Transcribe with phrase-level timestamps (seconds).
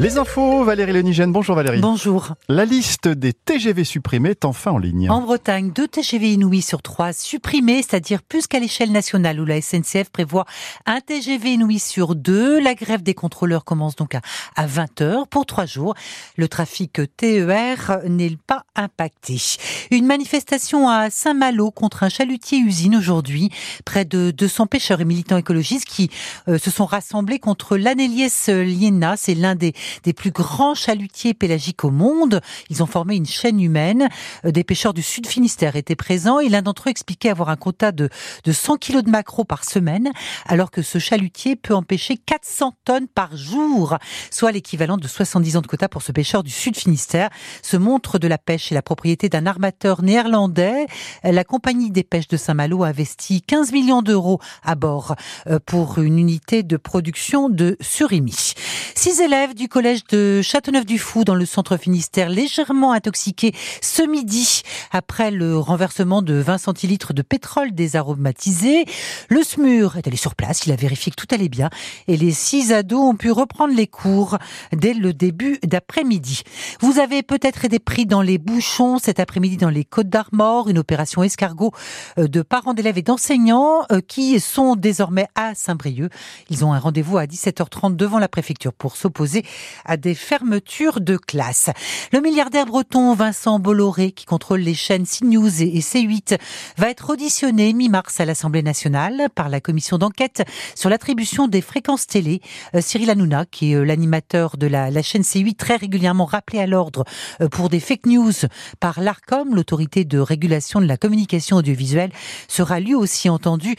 [0.00, 1.30] Les infos, Valérie Lenigène.
[1.30, 1.82] Bonjour Valérie.
[1.82, 2.32] Bonjour.
[2.48, 5.10] La liste des TGV supprimés est enfin en ligne.
[5.10, 9.60] En Bretagne, deux TGV inouïs sur trois supprimés, c'est-à-dire plus qu'à l'échelle nationale où la
[9.60, 10.46] SNCF prévoit
[10.86, 12.58] un TGV inouï sur deux.
[12.60, 14.22] La grève des contrôleurs commence donc à,
[14.66, 15.94] 20h pour trois jours.
[16.38, 19.36] Le trafic TER n'est pas impacté.
[19.90, 23.50] Une manifestation à Saint-Malo contre un chalutier-usine aujourd'hui.
[23.84, 26.08] Près de 200 pêcheurs et militants écologistes qui
[26.48, 29.18] euh, se sont rassemblés contre l'Anelies liena.
[29.18, 32.40] C'est l'un des des plus grands chalutiers pélagiques au monde.
[32.68, 34.08] Ils ont formé une chaîne humaine.
[34.44, 37.56] Euh, des pêcheurs du Sud Finistère étaient présents et l'un d'entre eux expliquait avoir un
[37.56, 38.08] quota de,
[38.44, 40.10] de 100 kilos de maquereau par semaine,
[40.46, 43.98] alors que ce chalutier peut empêcher 400 tonnes par jour,
[44.30, 47.30] soit l'équivalent de 70 ans de quota pour ce pêcheur du Sud Finistère.
[47.62, 50.86] Ce montre de la pêche est la propriété d'un armateur néerlandais.
[51.22, 55.14] La compagnie des pêches de Saint-Malo a investi 15 millions d'euros à bord
[55.46, 58.54] euh, pour une unité de production de surimi.
[58.94, 64.60] Six élèves du de Châteauneuf-du-Fou dans le centre Finistère légèrement intoxiqués ce midi
[64.92, 68.84] après le renversement de 20 centilitres de pétrole désaromatisé.
[69.30, 71.70] Le SMUR est allé sur place, il a vérifié que tout allait bien
[72.08, 74.36] et les six ados ont pu reprendre les cours
[74.72, 76.42] dès le début d'après-midi.
[76.80, 80.78] Vous avez peut-être été pris dans les bouchons cet après-midi dans les Côtes d'Armor, une
[80.78, 81.72] opération escargot
[82.18, 86.12] euh, de parents d'élèves et d'enseignants euh, qui sont désormais à Saint-Brieuc.
[86.50, 89.42] Ils ont un rendez-vous à 17h30 devant la préfecture pour s'opposer
[89.84, 91.70] à des fermetures de classes.
[92.12, 96.38] Le milliardaire breton Vincent Bolloré, qui contrôle les chaînes CNews et C8,
[96.76, 100.42] va être auditionné mi-mars à l'Assemblée nationale par la commission d'enquête
[100.74, 102.40] sur l'attribution des fréquences télé.
[102.74, 106.60] Euh, Cyril Hanouna, qui est euh, l'animateur de la, la, chaîne C8, très régulièrement rappelé
[106.60, 107.04] à l'ordre
[107.40, 108.32] euh, pour des fake news
[108.80, 112.10] par l'ARCOM, l'autorité de régulation de la communication audiovisuelle,
[112.48, 113.76] sera lui aussi entendu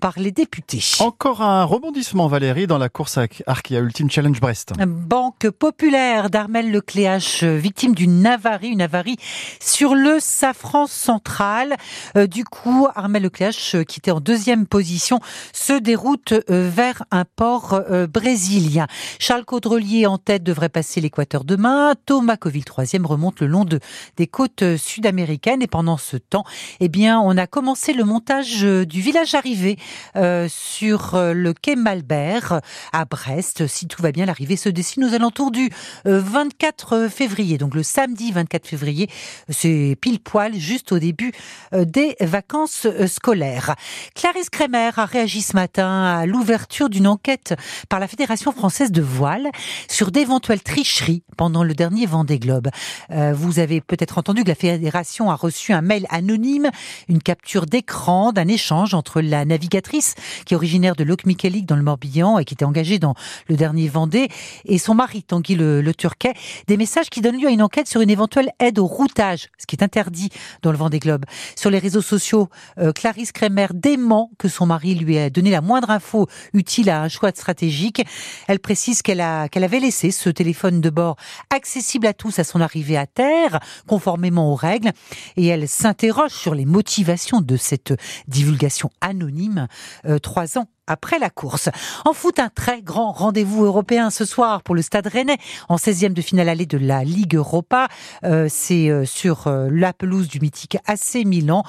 [0.00, 0.82] par les députés.
[1.00, 4.72] Encore un rebondissement, Valérie, dans la course à Arkia Ultimate Challenge Brest.
[4.86, 9.16] Banque populaire d'Armel Lecléache, victime d'une avarie, une avarie
[9.60, 11.76] sur le safran central.
[12.16, 15.20] Euh, du coup, Armel Lecléache, euh, qui était en deuxième position,
[15.52, 17.80] se déroute euh, vers un port
[18.12, 18.86] brésilien.
[19.18, 21.94] Charles Caudrelier en tête devrait passer l'équateur demain.
[22.06, 23.80] Thomas Coville, troisième, remonte le long de,
[24.16, 25.62] des côtes sud-américaines.
[25.62, 26.44] Et pendant ce temps,
[26.80, 29.78] eh bien, on a commencé le montage du village arrivé
[30.48, 32.60] sur le quai Malbert
[32.92, 33.66] à Brest.
[33.66, 35.70] Si tout va bien, l'arrivée se dessine aux alentours du
[36.04, 37.56] 24 euh, février.
[37.56, 39.08] Donc le samedi 24 février,
[39.48, 41.32] c'est pile poil juste au début
[41.72, 43.74] euh, des vacances euh, scolaires.
[44.14, 47.54] Clarisse Kremer a réagi ce matin à l'ouverture d'une enquête
[47.88, 49.50] par la Fédération française de voile
[49.88, 52.68] sur d'éventuelles tricheries pendant le dernier Vendée Globe.
[53.10, 56.70] Vous avez peut-être entendu que la fédération a reçu un mail anonyme,
[57.08, 60.14] une capture d'écran d'un échange entre la navigatrice
[60.44, 63.14] qui est originaire de Locmiquélic dans le Morbihan et qui était engagée dans
[63.48, 64.28] le dernier Vendée
[64.64, 66.32] et son mari Tanguy le, Turquet,
[66.66, 69.66] des messages qui donnent lieu à une enquête sur une éventuelle aide au routage, ce
[69.66, 70.30] qui est interdit
[70.62, 71.26] dans le Vendée Globe.
[71.56, 72.48] Sur les réseaux sociaux,
[72.78, 77.02] euh, Clarisse Kremer dément que son mari lui ait donné la moindre info utile à
[77.02, 78.02] un choix stratégique.
[78.48, 81.16] Elle précise qu'elle avait laissé ce téléphone de bord
[81.54, 84.92] accessible à tous à son arrivée à terre, conformément aux règles,
[85.36, 87.92] et elle s'interroge sur les motivations de cette
[88.26, 89.68] divulgation anonyme
[90.06, 91.68] euh, trois ans après la course.
[92.04, 96.12] En foot, un très grand rendez-vous européen ce soir pour le Stade Rennais en 16e
[96.12, 97.88] de finale allée de la Ligue Europa.
[98.24, 101.62] Euh, c'est euh, sur euh, la pelouse du mythique AC Milan.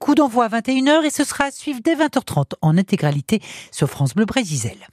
[0.00, 3.40] coup d'envoi à 21h et ce sera à suivre dès 20h30 en intégralité
[3.70, 4.86] sur France Bleu Brésil.